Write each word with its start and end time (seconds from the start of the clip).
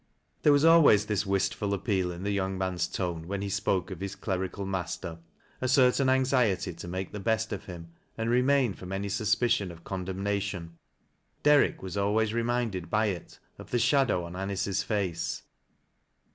There 0.41 0.51
was 0.51 0.65
always 0.65 1.05
this 1.05 1.27
wistful 1.27 1.75
appeal 1.75 2.11
in 2.11 2.23
the 2.23 2.31
young 2.31 2.57
man's 2.57 2.87
tone 2.87 3.27
when 3.27 3.43
he 3.43 3.49
spoke 3.49 3.91
of 3.91 3.99
his 3.99 4.15
clerical 4.15 4.65
master— 4.65 5.19
a 5.61 5.65
certaic 5.67 6.09
anxiety 6.09 6.73
to 6.73 6.87
make 6.87 7.11
the 7.11 7.19
best 7.19 7.53
of 7.53 7.65
him, 7.65 7.89
and 8.17 8.27
refrain 8.27 8.73
from 8.73 8.93
any 8.93 9.09
suspicion 9.09 9.71
of 9.71 9.83
condemnation. 9.83 10.79
Derrick 11.43 11.83
was 11.83 11.97
always 11.97 12.33
reminded 12.33 12.89
by 12.89 13.05
it 13.09 13.37
of 13.59 13.69
the 13.69 13.77
shadow 13.77 14.23
on 14.23 14.35
Anice's 14.35 14.81
face. 14.81 15.43